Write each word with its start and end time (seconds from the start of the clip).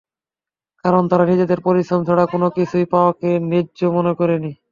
কারণ 0.85 1.03
তারা 1.07 1.23
নিজেদের 1.25 1.59
পরিশ্রম 1.61 2.01
ছাড়া 2.07 2.23
কোনো 2.33 2.47
কিছু 2.57 2.75
পাওয়াকে 2.91 3.29
ন্যায্য 3.49 3.79
মনে 3.97 4.13
করেনি। 4.19 4.51